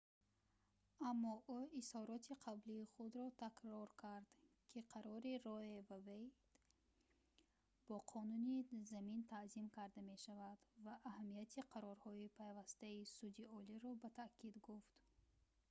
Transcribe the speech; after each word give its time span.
аммо 1.09 1.33
ӯ 1.57 1.59
изҳороти 1.79 2.33
қаблии 2.45 2.89
худро 2.93 3.25
такрор 3.43 3.89
кард 4.03 4.27
ки 4.71 4.79
қарори 4.91 5.33
roe 5.45 5.77
v 5.87 5.89
wade 6.01 6.31
бо 7.87 7.97
қонуни 8.13 8.55
замин 8.91 9.21
танзим 9.33 9.65
карда 9.77 9.99
мешавад 10.11 10.59
ва 10.85 10.93
аҳамияти 11.09 11.67
қарорҳои 11.71 12.33
пайвастаи 12.39 13.09
суди 13.15 13.43
олиро 13.57 13.89
ба 14.01 14.09
таъкид 14.19 14.55
гуфт 14.65 14.93